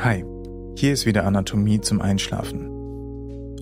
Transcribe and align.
Hi, 0.00 0.24
hier 0.76 0.92
ist 0.92 1.06
wieder 1.06 1.26
Anatomie 1.26 1.80
zum 1.80 2.00
Einschlafen. 2.00 2.68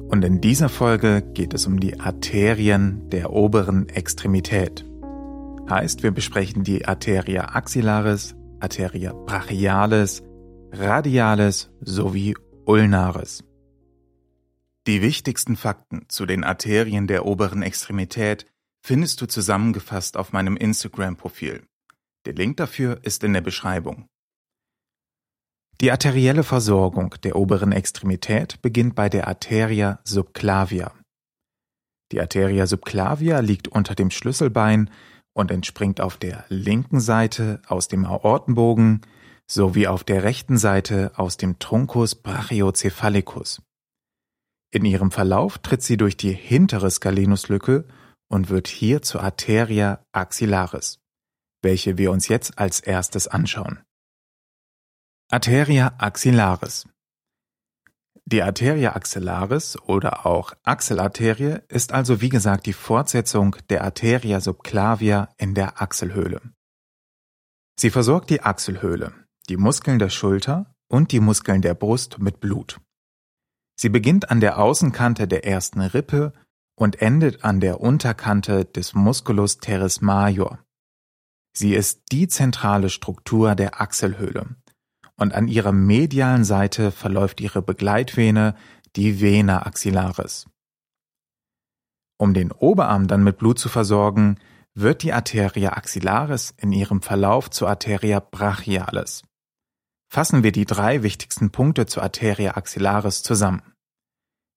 Und 0.08 0.23
in 0.23 0.42
dieser 0.42 0.68
Folge 0.68 1.23
geht 1.23 1.55
es 1.55 1.67
um 1.67 1.81
die 1.81 1.99
Arterien 1.99 3.08
der 3.08 3.33
oberen 3.33 3.89
Extremität. 3.89 4.84
Heißt, 5.70 6.02
wir 6.02 6.10
besprechen 6.10 6.62
die 6.62 6.84
Arteria 6.84 7.54
axillaris, 7.54 8.36
Arteria 8.61 9.14
brachialis, 9.14 10.22
radialis 10.72 11.70
sowie 11.80 12.34
ulnaris. 12.66 13.43
Die 14.87 15.00
wichtigsten 15.00 15.57
Fakten 15.57 16.05
zu 16.09 16.27
den 16.27 16.45
Arterien 16.45 17.07
der 17.07 17.25
oberen 17.25 17.62
Extremität 17.62 18.45
findest 18.82 19.23
du 19.23 19.27
zusammengefasst 19.27 20.18
auf 20.18 20.34
meinem 20.34 20.59
Instagram-Profil. 20.59 21.62
Der 22.27 22.34
Link 22.34 22.59
dafür 22.59 22.98
ist 23.05 23.25
in 23.25 23.32
der 23.32 23.41
Beschreibung. 23.41 24.11
Die 25.82 25.93
arterielle 25.93 26.43
Versorgung 26.43 27.14
der 27.22 27.36
oberen 27.36 27.71
Extremität 27.71 28.62
beginnt 28.62 28.94
bei 28.94 29.11
der 29.11 29.29
Arteria 29.29 30.00
subclavia. 30.04 30.93
Die 32.12 32.21
Arteria 32.21 32.66
subclavia 32.66 33.41
liegt 33.41 33.69
unter 33.69 33.95
dem 33.95 34.11
Schlüsselbein 34.11 34.91
und 35.35 35.51
entspringt 35.51 36.01
auf 36.01 36.16
der 36.16 36.47
linken 36.49 36.99
Seite 36.99 37.61
aus 37.66 37.89
dem 37.89 38.07
Aortenbogen 38.07 39.02
sowie 39.47 39.87
auf 39.87 40.02
der 40.02 40.23
rechten 40.23 40.57
Seite 40.57 41.12
aus 41.16 41.37
dem 41.37 41.59
Truncus 41.59 42.15
brachiocephalicus. 42.15 43.61
In 44.73 44.85
ihrem 44.85 45.11
Verlauf 45.11 45.59
tritt 45.59 45.83
sie 45.83 45.99
durch 45.99 46.16
die 46.16 46.33
hintere 46.33 46.91
Skalenuslücke 46.91 47.87
und 48.29 48.49
wird 48.49 48.66
hier 48.66 49.02
zur 49.02 49.23
Arteria 49.23 50.01
axillaris, 50.13 51.01
welche 51.63 51.99
wir 51.99 52.11
uns 52.11 52.29
jetzt 52.29 52.59
als 52.59 52.80
erstes 52.80 53.29
anschauen. 53.29 53.86
Arteria 55.29 55.93
axillaris 55.98 56.87
Die 58.27 58.45
Arteria 58.45 58.95
axillaris 58.95 59.77
oder 59.77 60.24
auch 60.24 60.52
Achselarterie 60.63 61.63
ist 61.66 61.91
also 61.91 62.21
wie 62.21 62.29
gesagt 62.29 62.66
die 62.66 62.73
Fortsetzung 62.73 63.57
der 63.69 63.82
Arteria 63.82 64.38
subclavia 64.41 65.28
in 65.36 65.56
der 65.56 65.82
Achselhöhle. 65.82 66.42
Sie 67.77 67.91
versorgt 67.91 68.30
die 68.30 68.42
Achselhöhle, 68.42 69.14
die 69.48 69.56
Muskeln 69.56 69.98
der 69.98 70.10
Schulter 70.10 70.72
und 70.86 71.10
die 71.10 71.19
Muskeln 71.19 71.60
der 71.60 71.74
Brust 71.74 72.20
mit 72.20 72.38
Blut. 72.38 72.80
Sie 73.74 73.88
beginnt 73.88 74.30
an 74.30 74.38
der 74.38 74.58
Außenkante 74.58 75.27
der 75.27 75.44
ersten 75.44 75.80
Rippe 75.80 76.34
und 76.77 77.02
endet 77.02 77.42
an 77.42 77.58
der 77.58 77.80
Unterkante 77.80 78.64
des 78.64 78.94
Musculus 78.94 79.58
teres 79.58 80.00
major. 80.00 80.60
Sie 81.52 81.74
ist 81.74 82.12
die 82.12 82.28
zentrale 82.28 82.91
Struktur 82.91 83.56
der 83.56 83.80
Achselhöhle 83.80 84.54
und 85.17 85.34
an 85.34 85.48
ihrer 85.48 85.72
medialen 85.72 86.45
Seite 86.45 86.91
verläuft 86.91 87.41
ihre 87.41 87.62
Begleitvene, 87.62 88.55
die 88.97 89.20
Vena 89.20 89.67
axillaris. 89.67 90.47
Um 92.19 92.33
den 92.33 92.53
Oberarm 92.53 93.09
dann 93.09 93.25
mit 93.25 93.39
Blut 93.39 93.59
zu 93.59 93.69
versorgen, 93.69 94.39
wird 94.75 95.03
die 95.03 95.12
Arteria 95.12 95.72
axillaris 95.72 96.55
in 96.59 96.72
ihrem 96.72 97.03
Verlauf 97.03 97.50
zur 97.50 97.69
Arteria 97.69 98.20
brachialis. 98.20 99.22
Fassen 100.09 100.42
wir 100.42 100.53
die 100.53 100.67
drei 100.67 101.03
wichtigsten 101.03 101.50
Punkte 101.50 101.87
zur 101.87 102.03
Arteria 102.03 102.56
axillaris 102.56 103.22
zusammen. 103.22 103.62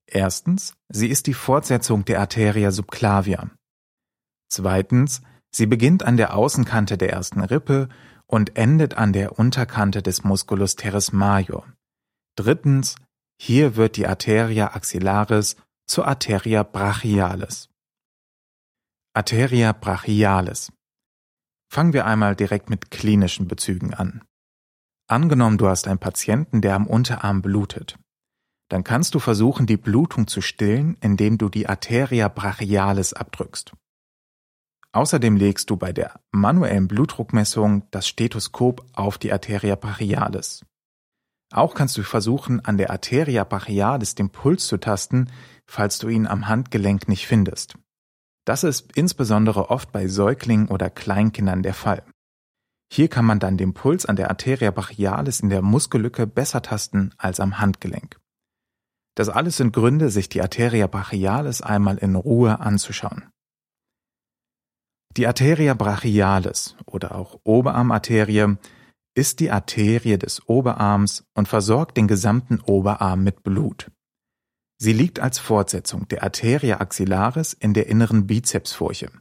Erstens, 0.05 0.73
sie 0.89 1.07
ist 1.07 1.27
die 1.27 1.33
Fortsetzung 1.33 2.05
der 2.05 2.19
Arteria 2.19 2.71
subclavia. 2.71 3.49
Zweitens, 4.49 5.21
sie 5.51 5.65
beginnt 5.65 6.03
an 6.03 6.17
der 6.17 6.35
Außenkante 6.35 6.97
der 6.97 7.11
ersten 7.11 7.41
Rippe 7.41 7.89
und 8.29 8.55
endet 8.55 8.93
an 8.93 9.11
der 9.11 9.39
Unterkante 9.39 10.03
des 10.03 10.23
Musculus 10.23 10.75
teres 10.75 11.11
major. 11.11 11.65
Drittens, 12.35 12.95
hier 13.41 13.75
wird 13.75 13.97
die 13.97 14.05
Arteria 14.05 14.75
axillaris 14.75 15.55
zur 15.87 16.07
Arteria 16.07 16.61
brachialis. 16.61 17.69
Arteria 19.13 19.73
brachialis. 19.73 20.71
Fangen 21.71 21.93
wir 21.93 22.05
einmal 22.05 22.35
direkt 22.35 22.69
mit 22.69 22.91
klinischen 22.91 23.47
Bezügen 23.47 23.95
an. 23.95 24.23
Angenommen, 25.07 25.57
du 25.57 25.67
hast 25.67 25.87
einen 25.87 25.97
Patienten, 25.97 26.61
der 26.61 26.75
am 26.75 26.85
Unterarm 26.85 27.41
blutet. 27.41 27.97
Dann 28.69 28.83
kannst 28.83 29.15
du 29.15 29.19
versuchen, 29.19 29.65
die 29.65 29.77
Blutung 29.77 30.27
zu 30.27 30.41
stillen, 30.41 30.95
indem 31.01 31.39
du 31.39 31.49
die 31.49 31.67
Arteria 31.67 32.27
brachialis 32.27 33.13
abdrückst. 33.13 33.73
Außerdem 34.91 35.35
legst 35.35 35.69
du 35.69 35.77
bei 35.77 35.93
der 35.93 36.19
manuellen 36.31 36.87
Blutdruckmessung 36.87 37.83
das 37.91 38.07
Stethoskop 38.07 38.85
auf 38.93 39.17
die 39.17 39.31
Arteria 39.31 39.75
brachialis. 39.75 40.65
Auch 41.51 41.73
kannst 41.73 41.97
du 41.97 42.03
versuchen, 42.03 42.63
an 42.65 42.77
der 42.77 42.89
Arteria 42.91 43.43
brachialis 43.43 44.15
den 44.15 44.29
Puls 44.29 44.67
zu 44.67 44.77
tasten, 44.77 45.31
falls 45.67 45.99
du 45.99 46.07
ihn 46.07 46.27
am 46.27 46.47
Handgelenk 46.47 47.07
nicht 47.07 47.27
findest. 47.27 47.75
Das 48.45 48.63
ist 48.63 48.91
insbesondere 48.95 49.69
oft 49.69 49.91
bei 49.91 50.07
Säuglingen 50.07 50.69
oder 50.69 50.89
Kleinkindern 50.89 51.61
der 51.61 51.73
Fall. 51.75 52.03
Hier 52.91 53.07
kann 53.07 53.25
man 53.25 53.39
dann 53.39 53.57
den 53.57 53.75
Puls 53.75 54.07
an 54.07 54.15
der 54.15 54.29
Arteria 54.29 54.71
brachialis 54.71 55.39
in 55.41 55.49
der 55.49 55.61
Muskellücke 55.61 56.25
besser 56.25 56.63
tasten 56.63 57.13
als 57.17 57.39
am 57.39 57.59
Handgelenk. 57.59 58.19
Das 59.15 59.29
alles 59.29 59.57
sind 59.57 59.73
Gründe, 59.73 60.09
sich 60.09 60.29
die 60.29 60.41
Arteria 60.41 60.87
brachialis 60.87 61.61
einmal 61.61 61.97
in 61.99 62.15
Ruhe 62.15 62.59
anzuschauen. 62.59 63.29
Die 65.17 65.25
Arteria 65.25 65.73
brachialis 65.73 66.75
oder 66.85 67.15
auch 67.15 67.39
Oberarmarterie 67.43 68.57
ist 69.15 69.39
die 69.39 69.51
Arterie 69.51 70.17
des 70.17 70.47
Oberarms 70.47 71.25
und 71.33 71.47
versorgt 71.47 71.97
den 71.97 72.07
gesamten 72.07 72.59
Oberarm 72.61 73.23
mit 73.23 73.43
Blut. 73.43 73.91
Sie 74.77 74.93
liegt 74.93 75.19
als 75.19 75.39
Fortsetzung 75.39 76.07
der 76.07 76.23
Arteria 76.23 76.79
axillaris 76.79 77.53
in 77.53 77.73
der 77.73 77.87
inneren 77.87 78.27
Bizepsfurche, 78.27 79.11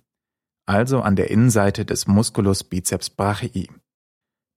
also 0.67 1.01
an 1.01 1.17
der 1.17 1.31
Innenseite 1.31 1.85
des 1.85 2.07
Musculus 2.07 2.63
biceps 2.63 3.11
brachii. 3.11 3.69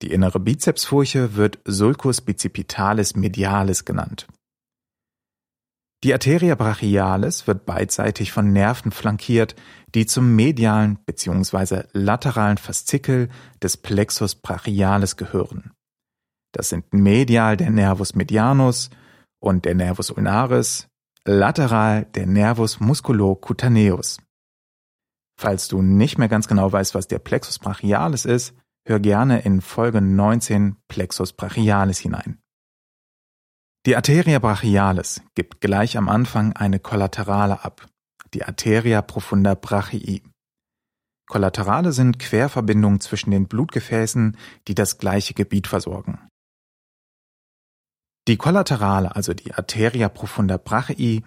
Die 0.02 0.12
innere 0.12 0.38
Bizepsfurche 0.38 1.34
wird 1.34 1.58
Sulcus 1.64 2.20
bicipitalis 2.20 3.16
medialis 3.16 3.84
genannt. 3.84 4.28
Die 6.04 6.12
Arteria 6.12 6.56
brachialis 6.56 7.46
wird 7.46 7.64
beidseitig 7.64 8.32
von 8.32 8.52
Nerven 8.52 8.90
flankiert, 8.90 9.54
die 9.94 10.04
zum 10.04 10.34
medialen 10.34 10.98
bzw. 11.06 11.84
lateralen 11.92 12.58
Faszikel 12.58 13.28
des 13.62 13.76
Plexus 13.76 14.34
brachialis 14.34 15.16
gehören. 15.16 15.72
Das 16.52 16.70
sind 16.70 16.92
medial 16.92 17.56
der 17.56 17.70
Nervus 17.70 18.16
medianus 18.16 18.90
und 19.40 19.64
der 19.64 19.76
Nervus 19.76 20.10
ulnaris, 20.10 20.88
lateral 21.24 22.04
der 22.06 22.26
Nervus 22.26 22.80
musculocutaneus. 22.80 24.18
Falls 25.38 25.68
du 25.68 25.82
nicht 25.82 26.18
mehr 26.18 26.28
ganz 26.28 26.48
genau 26.48 26.70
weißt, 26.70 26.96
was 26.96 27.06
der 27.06 27.20
Plexus 27.20 27.60
brachialis 27.60 28.24
ist, 28.24 28.54
hör 28.86 28.98
gerne 28.98 29.42
in 29.42 29.60
Folge 29.60 30.00
19 30.00 30.76
Plexus 30.88 31.32
brachialis 31.32 32.00
hinein. 32.00 32.41
Die 33.84 33.96
Arteria 33.96 34.38
brachialis 34.38 35.22
gibt 35.34 35.60
gleich 35.60 35.96
am 35.96 36.08
Anfang 36.08 36.52
eine 36.52 36.78
Kollaterale 36.78 37.64
ab, 37.64 37.88
die 38.32 38.44
Arteria 38.44 39.02
profunda 39.02 39.54
brachii. 39.54 40.22
Kollaterale 41.28 41.92
sind 41.92 42.20
Querverbindungen 42.20 43.00
zwischen 43.00 43.32
den 43.32 43.48
Blutgefäßen, 43.48 44.36
die 44.68 44.76
das 44.76 44.98
gleiche 44.98 45.34
Gebiet 45.34 45.66
versorgen. 45.66 46.28
Die 48.28 48.36
Kollaterale, 48.36 49.16
also 49.16 49.34
die 49.34 49.52
Arteria 49.52 50.08
profunda 50.08 50.58
brachii, 50.58 51.24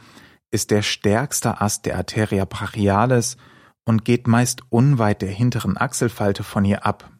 ist 0.50 0.72
der 0.72 0.82
stärkste 0.82 1.60
Ast 1.60 1.86
der 1.86 1.98
Arteria 1.98 2.46
brachialis 2.46 3.36
und 3.84 4.06
geht 4.06 4.28
meist 4.28 4.62
unweit 4.70 5.22
der 5.22 5.30
hinteren 5.30 5.76
Achselfalte 5.76 6.44
von 6.44 6.64
ihr 6.64 6.86
ab. 6.86 7.12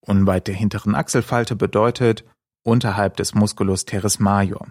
Unweit 0.00 0.48
der 0.48 0.56
hinteren 0.56 0.96
Achselfalte 0.96 1.54
bedeutet 1.54 2.24
unterhalb 2.68 3.16
des 3.16 3.34
Musculus 3.34 3.84
teres 3.84 4.18
major. 4.18 4.68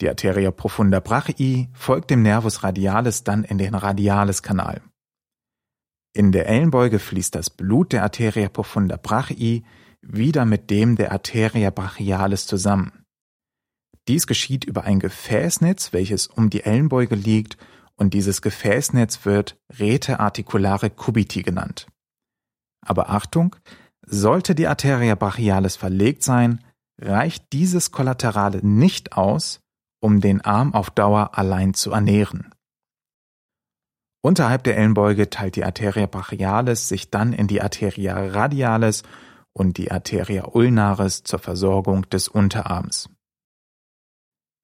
Die 0.00 0.08
Arteria 0.08 0.50
profunda 0.50 1.00
brachii 1.00 1.68
folgt 1.72 2.10
dem 2.10 2.22
Nervus 2.22 2.62
radialis 2.62 3.22
dann 3.24 3.44
in 3.44 3.58
den 3.58 3.74
Radialis-Kanal. 3.74 4.82
In 6.12 6.32
der 6.32 6.48
Ellenbeuge 6.48 6.98
fließt 6.98 7.34
das 7.34 7.50
Blut 7.50 7.92
der 7.92 8.02
Arteria 8.02 8.48
profunda 8.48 8.96
brachii 8.96 9.64
wieder 10.02 10.44
mit 10.44 10.70
dem 10.70 10.96
der 10.96 11.12
Arteria 11.12 11.70
brachialis 11.70 12.46
zusammen. 12.46 13.04
Dies 14.08 14.26
geschieht 14.26 14.64
über 14.64 14.84
ein 14.84 14.98
Gefäßnetz, 14.98 15.92
welches 15.92 16.26
um 16.26 16.50
die 16.50 16.64
Ellenbeuge 16.64 17.14
liegt, 17.14 17.56
und 17.96 18.14
dieses 18.14 18.40
Gefäßnetz 18.40 19.26
wird 19.26 19.58
Rete 19.78 20.20
articulare 20.20 20.88
cubiti 20.88 21.42
genannt. 21.42 21.86
Aber 22.80 23.10
Achtung, 23.10 23.56
sollte 24.06 24.54
die 24.54 24.66
Arteria 24.66 25.14
brachialis 25.14 25.76
verlegt 25.76 26.22
sein, 26.22 26.64
reicht 27.00 27.52
dieses 27.52 27.90
Kollaterale 27.90 28.64
nicht 28.64 29.12
aus, 29.12 29.60
um 30.00 30.20
den 30.20 30.40
Arm 30.40 30.74
auf 30.74 30.90
Dauer 30.90 31.36
allein 31.38 31.74
zu 31.74 31.92
ernähren. 31.92 32.54
Unterhalb 34.22 34.64
der 34.64 34.76
Ellenbeuge 34.76 35.30
teilt 35.30 35.56
die 35.56 35.64
Arteria 35.64 36.06
brachialis 36.06 36.88
sich 36.88 37.10
dann 37.10 37.32
in 37.32 37.46
die 37.46 37.62
Arteria 37.62 38.18
radialis 38.18 39.02
und 39.52 39.78
die 39.78 39.90
Arteria 39.90 40.48
ulnaris 40.52 41.22
zur 41.22 41.38
Versorgung 41.38 42.08
des 42.10 42.28
Unterarms. 42.28 43.08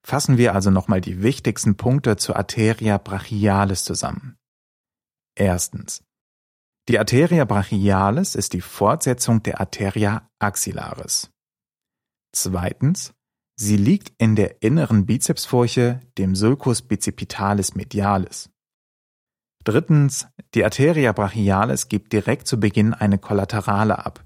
Fassen 0.05 0.37
wir 0.37 0.53
also 0.53 0.69
nochmal 0.69 1.01
die 1.01 1.21
wichtigsten 1.21 1.75
Punkte 1.75 2.17
zur 2.17 2.37
Arteria 2.37 2.97
brachialis 2.97 3.83
zusammen. 3.83 4.37
Erstens. 5.35 6.03
Die 6.87 6.99
Arteria 6.99 7.43
brachialis 7.43 8.35
ist 8.35 8.53
die 8.53 8.61
Fortsetzung 8.61 9.43
der 9.43 9.59
Arteria 9.59 10.29
axillaris. 10.39 11.29
Zweitens. 12.39 13.13
Sie 13.55 13.77
liegt 13.77 14.13
in 14.19 14.35
der 14.35 14.61
inneren 14.61 15.07
Bizepsfurche, 15.07 16.01
dem 16.19 16.35
Sulcus 16.35 16.83
bicipitalis 16.83 17.73
medialis. 17.73 18.51
Drittens. 19.63 20.27
Die 20.53 20.63
Arteria 20.63 21.13
brachialis 21.13 21.89
gibt 21.89 22.13
direkt 22.13 22.45
zu 22.47 22.59
Beginn 22.59 22.93
eine 22.93 23.17
Kollaterale 23.17 24.05
ab, 24.05 24.23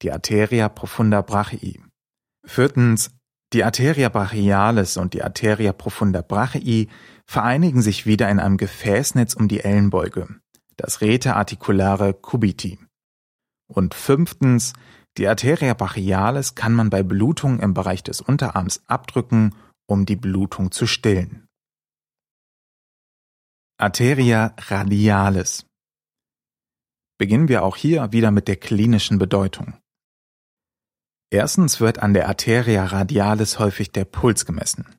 die 0.00 0.10
Arteria 0.10 0.70
profunda 0.70 1.20
brachii. 1.20 1.82
Viertens. 2.46 3.10
Die 3.52 3.62
Arteria 3.62 4.08
brachialis 4.08 4.96
und 4.96 5.12
die 5.12 5.22
Arteria 5.22 5.74
profunda 5.74 6.22
brachii 6.22 6.88
vereinigen 7.26 7.82
sich 7.82 8.06
wieder 8.06 8.30
in 8.30 8.40
einem 8.40 8.56
Gefäßnetz 8.56 9.34
um 9.34 9.48
die 9.48 9.60
Ellenbeuge, 9.60 10.28
das 10.76 11.02
Rete 11.02 11.36
articulare 11.36 12.14
cubiti. 12.14 12.78
Und 13.68 13.94
fünftens, 13.94 14.72
die 15.16 15.26
Arteria 15.26 15.74
brachialis 15.74 16.54
kann 16.54 16.72
man 16.72 16.90
bei 16.90 17.02
Blutung 17.02 17.60
im 17.60 17.74
Bereich 17.74 18.02
des 18.02 18.20
Unterarms 18.20 18.82
abdrücken, 18.86 19.54
um 19.86 20.06
die 20.06 20.16
Blutung 20.16 20.70
zu 20.70 20.86
stillen. 20.86 21.46
Arteria 23.78 24.54
radialis. 24.58 25.66
Beginnen 27.18 27.48
wir 27.48 27.64
auch 27.64 27.76
hier 27.76 28.12
wieder 28.12 28.30
mit 28.30 28.46
der 28.46 28.56
klinischen 28.56 29.18
Bedeutung. 29.18 29.78
Erstens 31.32 31.80
wird 31.80 31.98
an 31.98 32.12
der 32.12 32.28
Arteria 32.28 32.84
radialis 32.84 33.58
häufig 33.58 33.92
der 33.92 34.04
Puls 34.04 34.46
gemessen. 34.46 34.96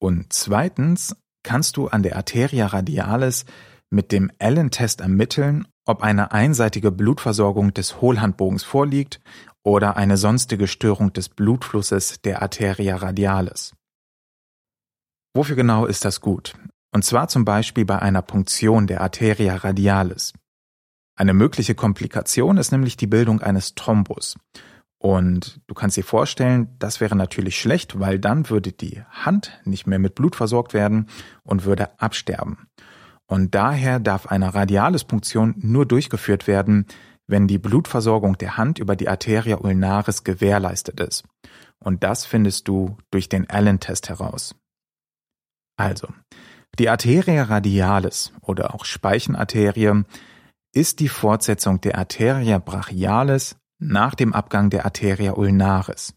Und 0.00 0.32
zweitens 0.32 1.16
kannst 1.42 1.76
du 1.76 1.88
an 1.88 2.02
der 2.02 2.16
Arteria 2.16 2.66
radialis 2.66 3.44
mit 3.90 4.12
dem 4.12 4.30
Allen-Test 4.38 5.00
ermitteln, 5.00 5.66
ob 5.86 6.02
eine 6.02 6.32
einseitige 6.32 6.90
Blutversorgung 6.90 7.72
des 7.72 8.00
Hohlhandbogens 8.00 8.62
vorliegt 8.62 9.20
oder 9.62 9.96
eine 9.96 10.16
sonstige 10.16 10.66
Störung 10.66 11.12
des 11.12 11.28
Blutflusses 11.28 12.20
der 12.22 12.42
Arteria 12.42 12.96
radialis. 12.96 13.74
Wofür 15.34 15.56
genau 15.56 15.86
ist 15.86 16.04
das 16.04 16.20
gut? 16.20 16.54
Und 16.92 17.04
zwar 17.04 17.28
zum 17.28 17.44
Beispiel 17.44 17.84
bei 17.84 17.98
einer 17.98 18.22
Punktion 18.22 18.86
der 18.86 19.00
Arteria 19.00 19.56
radialis. 19.56 20.32
Eine 21.16 21.34
mögliche 21.34 21.74
Komplikation 21.74 22.56
ist 22.56 22.70
nämlich 22.70 22.96
die 22.96 23.06
Bildung 23.06 23.40
eines 23.40 23.74
Thrombus. 23.74 24.36
Und 24.98 25.60
du 25.66 25.74
kannst 25.74 25.96
dir 25.96 26.04
vorstellen, 26.04 26.74
das 26.78 27.00
wäre 27.00 27.14
natürlich 27.14 27.58
schlecht, 27.58 28.00
weil 28.00 28.18
dann 28.18 28.50
würde 28.50 28.72
die 28.72 29.02
Hand 29.10 29.60
nicht 29.64 29.86
mehr 29.86 29.98
mit 29.98 30.14
Blut 30.14 30.34
versorgt 30.34 30.74
werden 30.74 31.06
und 31.44 31.64
würde 31.64 32.00
absterben. 32.00 32.68
Und 33.28 33.54
daher 33.54 34.00
darf 34.00 34.26
eine 34.26 34.54
Radialis-Punktion 34.54 35.54
nur 35.58 35.86
durchgeführt 35.86 36.46
werden, 36.46 36.86
wenn 37.26 37.46
die 37.46 37.58
Blutversorgung 37.58 38.38
der 38.38 38.56
Hand 38.56 38.78
über 38.78 38.96
die 38.96 39.08
Arteria 39.08 39.58
ulnaris 39.58 40.24
gewährleistet 40.24 40.98
ist. 41.00 41.24
Und 41.78 42.02
das 42.02 42.24
findest 42.24 42.66
du 42.66 42.96
durch 43.10 43.28
den 43.28 43.48
Allen-Test 43.48 44.08
heraus. 44.08 44.56
Also, 45.76 46.08
die 46.78 46.88
Arteria 46.88 47.44
radialis 47.44 48.32
oder 48.40 48.74
auch 48.74 48.84
Speichenarterie 48.84 50.04
ist 50.72 51.00
die 51.00 51.08
Fortsetzung 51.08 51.80
der 51.80 51.98
Arteria 51.98 52.58
brachialis 52.58 53.56
nach 53.78 54.14
dem 54.14 54.32
Abgang 54.32 54.70
der 54.70 54.84
Arteria 54.84 55.34
ulnaris. 55.34 56.14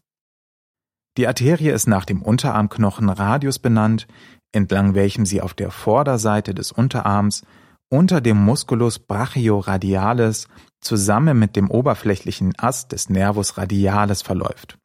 Die 1.18 1.26
Arterie 1.26 1.70
ist 1.70 1.86
nach 1.86 2.04
dem 2.04 2.22
Unterarmknochen 2.22 3.10
Radius 3.10 3.58
benannt, 3.58 4.06
entlang 4.52 4.94
welchem 4.94 5.26
sie 5.26 5.42
auf 5.42 5.54
der 5.54 5.70
Vorderseite 5.70 6.54
des 6.54 6.72
Unterarms 6.72 7.42
unter 7.90 8.22
dem 8.22 8.38
Musculus 8.38 8.98
brachioradialis 8.98 10.48
zusammen 10.80 11.38
mit 11.38 11.56
dem 11.56 11.70
oberflächlichen 11.70 12.54
Ast 12.58 12.92
des 12.92 13.10
Nervus 13.10 13.58
radialis 13.58 14.22
verläuft. 14.22 14.78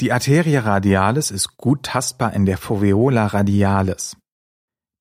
Die 0.00 0.12
Arterie 0.12 0.64
radialis 0.64 1.30
ist 1.30 1.56
gut 1.56 1.84
tastbar 1.84 2.32
in 2.32 2.46
der 2.46 2.56
Foveola 2.56 3.26
radialis. 3.26 4.16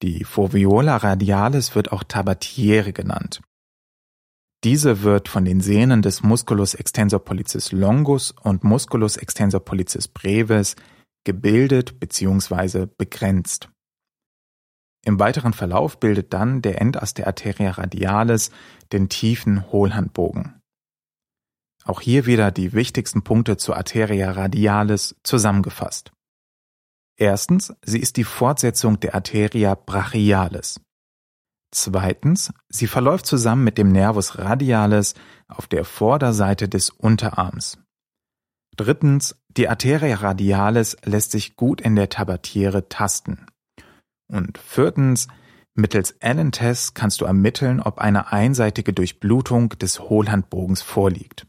Die 0.04 0.24
Foveola 0.24 0.98
radialis 0.98 1.74
wird 1.74 1.92
auch 1.92 2.04
Tabatiere 2.04 2.94
genannt. 2.94 3.42
Diese 4.64 5.04
wird 5.04 5.30
von 5.30 5.46
den 5.46 5.62
Sehnen 5.62 6.02
des 6.02 6.22
Musculus 6.22 6.74
extensor 6.74 7.24
pollicis 7.24 7.72
longus 7.72 8.32
und 8.32 8.64
Musculus 8.66 9.16
extensor 9.16 9.62
pollicis 9.62 10.10
brevis 10.10 10.76
gebildet 11.24 12.00
bzw. 12.00 12.88
begrenzt. 12.98 13.70
Im 15.06 15.18
weiteren 15.18 15.54
Verlauf 15.54 16.00
bildet 16.00 16.34
dann 16.34 16.62
der 16.62 16.82
Endast 16.82 17.18
der 17.18 17.28
Arteria 17.28 17.72
radialis 17.72 18.52
den 18.92 19.08
tiefen 19.08 19.72
Hohlhandbogen. 19.72 20.60
Auch 21.86 22.02
hier 22.02 22.26
wieder 22.26 22.52
die 22.52 22.74
wichtigsten 22.74 23.24
Punkte 23.24 23.56
zur 23.56 23.78
Arteria 23.78 24.32
radialis 24.32 25.16
zusammengefasst. 25.24 26.12
Erstens, 27.18 27.74
sie 27.84 28.00
ist 28.00 28.18
die 28.18 28.26
Fortsetzung 28.26 29.00
der 29.00 29.16
Arteria 29.16 29.76
brachialis. 29.76 30.82
Zweitens, 31.72 32.52
sie 32.70 32.88
verläuft 32.88 33.26
zusammen 33.26 33.64
mit 33.64 33.78
dem 33.78 33.92
Nervus 33.92 34.40
radialis 34.40 35.14
auf 35.48 35.68
der 35.68 35.86
Vorderseite 35.86 36.68
des 36.68 36.90
Unterarms. 36.90 37.78
Drittens, 38.76 39.36
die 39.50 39.68
Arteria 39.68 40.16
radialis 40.16 40.98
lässt 41.04 41.32
sich 41.32 41.56
gut 41.56 41.82
in 41.82 41.96
der 41.96 42.10
Tabatiere 42.10 42.88
tasten. 42.90 43.46
Und 44.32 44.58
viertens, 44.58 45.28
mittels 45.76 46.16
Allen-Tests 46.22 46.94
kannst 46.94 47.22
du 47.22 47.26
ermitteln, 47.26 47.82
ob 47.82 48.00
eine 48.00 48.32
einseitige 48.32 48.94
Durchblutung 48.94 49.70
des 49.70 50.00
Hohlhandbogens 50.00 50.82
vorliegt. 50.82 51.46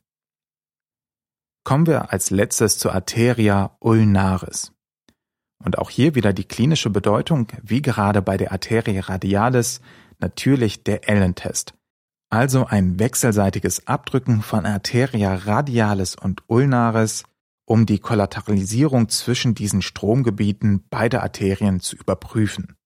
Kommen 1.64 1.86
wir 1.86 2.12
als 2.12 2.30
letztes 2.30 2.78
zur 2.78 2.94
Arteria 2.94 3.76
ulnaris. 3.80 4.72
Und 5.62 5.78
auch 5.78 5.90
hier 5.90 6.14
wieder 6.14 6.32
die 6.32 6.44
klinische 6.44 6.90
Bedeutung, 6.90 7.48
wie 7.62 7.82
gerade 7.82 8.22
bei 8.22 8.36
der 8.38 8.50
Arteria 8.50 9.02
radialis, 9.02 9.82
natürlich 10.20 10.84
der 10.84 11.08
Allen-Test. 11.08 11.74
Also 12.30 12.66
ein 12.66 12.98
wechselseitiges 12.98 13.86
Abdrücken 13.86 14.42
von 14.42 14.64
Arteria 14.64 15.34
radialis 15.34 16.14
und 16.14 16.42
ulnaris, 16.46 17.24
um 17.64 17.86
die 17.86 17.98
Kollateralisierung 17.98 19.08
zwischen 19.08 19.54
diesen 19.54 19.82
Stromgebieten 19.82 20.84
beider 20.88 21.22
Arterien 21.22 21.80
zu 21.80 21.96
überprüfen. 21.96 22.76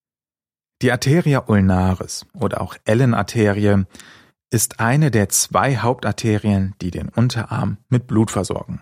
Die 0.83 0.93
Arteria 0.93 1.45
ulnaris 1.47 2.27
oder 2.35 2.61
auch 2.61 2.77
Allen-Arterie 2.87 3.85
ist 4.51 4.81
eine 4.81 5.11
der 5.11 5.29
zwei 5.29 5.77
Hauptarterien, 5.77 6.75
die 6.81 6.91
den 6.91 7.09
Unterarm 7.09 7.79
mit 7.89 8.07
Blut 8.07 8.31
versorgen. 8.31 8.81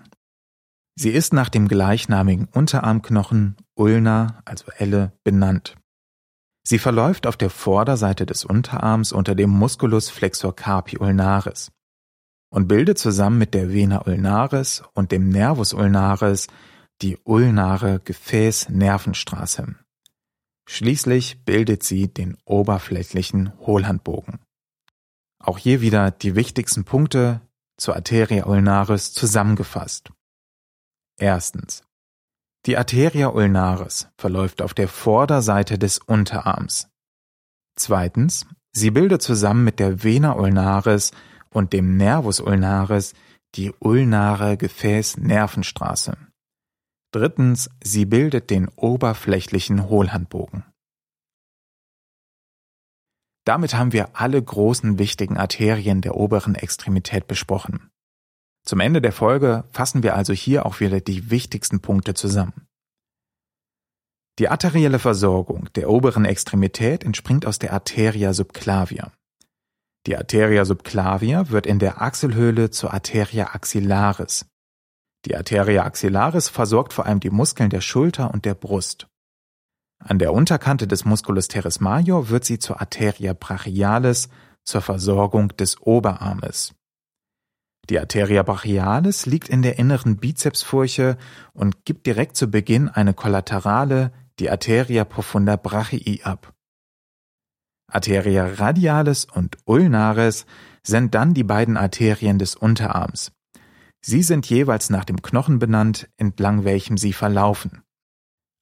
Sie 0.94 1.10
ist 1.10 1.32
nach 1.32 1.48
dem 1.48 1.68
gleichnamigen 1.68 2.46
Unterarmknochen 2.52 3.56
Ulna, 3.74 4.42
also 4.44 4.66
Elle, 4.76 5.12
benannt. 5.24 5.76
Sie 6.64 6.78
verläuft 6.78 7.26
auf 7.26 7.36
der 7.36 7.50
Vorderseite 7.50 8.24
des 8.24 8.44
Unterarms 8.44 9.12
unter 9.12 9.34
dem 9.34 9.50
Musculus 9.50 10.10
flexor 10.10 10.54
carpi 10.54 10.98
ulnaris 10.98 11.72
und 12.50 12.68
bildet 12.68 12.98
zusammen 12.98 13.38
mit 13.38 13.54
der 13.54 13.72
Vena 13.72 14.06
ulnaris 14.06 14.82
und 14.94 15.10
dem 15.10 15.28
Nervus 15.28 15.72
ulnaris 15.72 16.46
die 17.00 17.18
ulnare 17.24 18.00
Gefäßnervenstraße. 18.04 19.74
Schließlich 20.68 21.44
bildet 21.44 21.82
sie 21.82 22.08
den 22.08 22.38
oberflächlichen 22.44 23.52
Hohlhandbogen. 23.60 24.38
Auch 25.40 25.58
hier 25.58 25.80
wieder 25.80 26.12
die 26.12 26.36
wichtigsten 26.36 26.84
Punkte 26.84 27.40
zur 27.76 27.96
Arteria 27.96 28.46
ulnaris 28.46 29.12
zusammengefasst. 29.12 30.10
Erstens. 31.18 31.82
Die 32.66 32.76
Arteria 32.76 33.28
ulnaris 33.28 34.08
verläuft 34.16 34.62
auf 34.62 34.72
der 34.72 34.86
Vorderseite 34.86 35.78
des 35.78 35.98
Unterarms. 35.98 36.88
Zweitens, 37.76 38.46
sie 38.70 38.90
bildet 38.90 39.20
zusammen 39.20 39.64
mit 39.64 39.80
der 39.80 40.04
Vena 40.04 40.34
ulnaris 40.34 41.10
und 41.50 41.72
dem 41.72 41.96
Nervus 41.96 42.38
ulnaris 42.40 43.14
die 43.56 43.72
ulnare 43.80 44.56
Gefäßnervenstraße. 44.56 46.16
Drittens, 47.12 47.68
sie 47.82 48.06
bildet 48.06 48.48
den 48.50 48.68
oberflächlichen 48.68 49.88
Hohlhandbogen. 49.88 50.64
Damit 53.44 53.74
haben 53.74 53.92
wir 53.92 54.16
alle 54.16 54.40
großen 54.40 54.98
wichtigen 54.98 55.36
Arterien 55.36 56.00
der 56.00 56.16
oberen 56.16 56.54
Extremität 56.54 57.26
besprochen. 57.26 57.91
Zum 58.64 58.80
Ende 58.80 59.00
der 59.00 59.12
Folge 59.12 59.64
fassen 59.72 60.02
wir 60.02 60.14
also 60.14 60.32
hier 60.32 60.66
auch 60.66 60.80
wieder 60.80 61.00
die 61.00 61.30
wichtigsten 61.30 61.80
Punkte 61.80 62.14
zusammen. 62.14 62.66
Die 64.38 64.48
arterielle 64.48 64.98
Versorgung 64.98 65.68
der 65.74 65.90
oberen 65.90 66.24
Extremität 66.24 67.04
entspringt 67.04 67.44
aus 67.44 67.58
der 67.58 67.72
Arteria 67.72 68.32
subclavia. 68.32 69.12
Die 70.06 70.16
Arteria 70.16 70.64
subclavia 70.64 71.50
wird 71.50 71.66
in 71.66 71.78
der 71.78 72.00
Achselhöhle 72.00 72.70
zur 72.70 72.92
Arteria 72.94 73.54
axillaris. 73.54 74.46
Die 75.26 75.36
Arteria 75.36 75.84
axillaris 75.84 76.48
versorgt 76.48 76.92
vor 76.92 77.06
allem 77.06 77.20
die 77.20 77.30
Muskeln 77.30 77.70
der 77.70 77.80
Schulter 77.80 78.32
und 78.32 78.44
der 78.44 78.54
Brust. 78.54 79.06
An 79.98 80.18
der 80.18 80.32
Unterkante 80.32 80.88
des 80.88 81.04
Musculus 81.04 81.46
teres 81.46 81.78
major 81.78 82.28
wird 82.28 82.44
sie 82.44 82.58
zur 82.58 82.80
Arteria 82.80 83.34
brachialis 83.34 84.28
zur 84.64 84.80
Versorgung 84.80 85.48
des 85.56 85.80
Oberarmes. 85.80 86.74
Die 87.90 87.98
Arteria 87.98 88.42
brachialis 88.42 89.26
liegt 89.26 89.48
in 89.48 89.62
der 89.62 89.78
inneren 89.78 90.16
Bizepsfurche 90.16 91.16
und 91.52 91.84
gibt 91.84 92.06
direkt 92.06 92.36
zu 92.36 92.48
Beginn 92.48 92.88
eine 92.88 93.12
Kollaterale, 93.12 94.12
die 94.38 94.50
Arteria 94.50 95.04
profunda 95.04 95.56
brachii 95.56 96.22
ab. 96.22 96.54
Arteria 97.90 98.46
radialis 98.46 99.26
und 99.26 99.58
ulnaris 99.64 100.46
sind 100.82 101.14
dann 101.14 101.34
die 101.34 101.44
beiden 101.44 101.76
Arterien 101.76 102.38
des 102.38 102.54
Unterarms. 102.54 103.32
Sie 104.00 104.22
sind 104.22 104.48
jeweils 104.48 104.90
nach 104.90 105.04
dem 105.04 105.22
Knochen 105.22 105.58
benannt, 105.58 106.08
entlang 106.16 106.64
welchem 106.64 106.96
sie 106.96 107.12
verlaufen, 107.12 107.82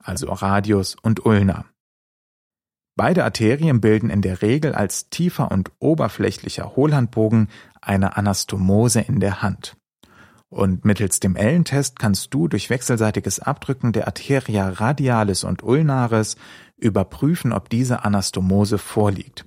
also 0.02 0.32
Radius 0.32 0.96
und 1.00 1.24
Ulna. 1.24 1.69
Beide 3.00 3.24
Arterien 3.24 3.80
bilden 3.80 4.10
in 4.10 4.20
der 4.20 4.42
Regel 4.42 4.74
als 4.74 5.08
tiefer 5.08 5.50
und 5.50 5.72
oberflächlicher 5.78 6.76
Hohlhandbogen 6.76 7.48
eine 7.80 8.18
Anastomose 8.18 9.00
in 9.00 9.20
der 9.20 9.40
Hand. 9.40 9.78
Und 10.50 10.84
mittels 10.84 11.18
dem 11.18 11.34
Ellentest 11.34 11.98
kannst 11.98 12.34
du 12.34 12.46
durch 12.46 12.68
wechselseitiges 12.68 13.40
Abdrücken 13.40 13.92
der 13.92 14.06
Arteria 14.06 14.68
radialis 14.68 15.44
und 15.44 15.62
ulnaris 15.62 16.36
überprüfen, 16.76 17.54
ob 17.54 17.70
diese 17.70 18.04
Anastomose 18.04 18.76
vorliegt. 18.76 19.46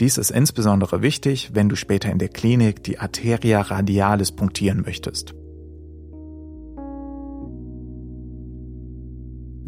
Dies 0.00 0.16
ist 0.16 0.30
insbesondere 0.30 1.02
wichtig, 1.02 1.50
wenn 1.52 1.68
du 1.68 1.76
später 1.76 2.10
in 2.10 2.18
der 2.18 2.30
Klinik 2.30 2.82
die 2.82 2.98
Arteria 2.98 3.60
radialis 3.60 4.32
punktieren 4.32 4.80
möchtest. 4.80 5.34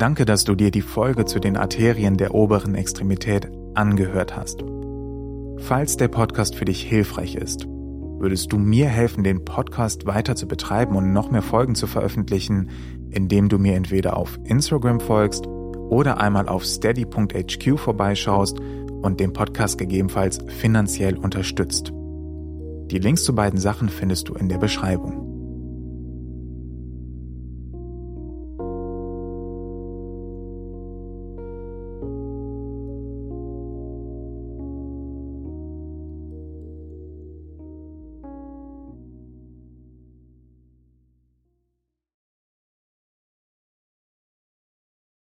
Danke, 0.03 0.25
dass 0.25 0.43
du 0.43 0.57
dir 0.57 0.73
die 0.73 0.83
Folge 0.83 1.27
zu 1.27 1.39
den 1.39 1.57
Arterien 1.57 2.17
der 2.17 2.35
oberen 2.35 2.75
Extremität 2.75 3.49
angehört 3.75 4.37
hast. 4.37 4.65
Falls 5.59 5.97
der 5.97 6.09
Podcast 6.09 6.57
für 6.57 6.65
dich 6.65 6.83
hilfreich 6.83 7.37
ist, 7.37 7.69
würdest 8.19 8.53
du 8.53 8.59
mir 8.59 8.89
helfen, 8.89 9.23
den 9.23 9.45
Podcast 9.45 10.05
weiter 10.05 10.35
zu 10.35 10.49
betreiben 10.49 10.97
und 10.97 11.13
noch 11.13 11.31
mehr 11.31 11.41
Folgen 11.41 11.77
zu 11.77 11.87
veröffentlichen, 11.87 12.69
indem 13.11 13.49
du 13.49 13.61
mir 13.61 13.77
entweder 13.77 14.17
auf 14.17 14.41
Instagram 14.43 14.99
folgst 14.99 15.47
oder 15.47 16.21
einmal 16.21 16.49
auf 16.49 16.65
steady.hq 16.65 17.79
vorbeischaust 17.79 18.59
und 18.59 19.21
den 19.21 19.33
Podcast 19.33 19.79
gegebenenfalls 19.79 20.41
finanziell 20.49 21.17
unterstützt. 21.17 21.93
Die 22.91 22.99
Links 22.99 23.23
zu 23.23 23.37
beiden 23.37 23.61
Sachen 23.61 23.89
findest 23.89 24.29
du 24.29 24.35
in 24.35 24.49
der 24.49 24.59
Beschreibung. 24.59 25.22